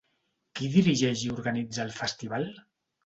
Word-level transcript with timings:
Qui 0.59 0.69
dirigeix 0.75 1.23
i 1.27 1.31
organitza 1.35 1.85
el 1.87 1.93
festival? 1.99 2.49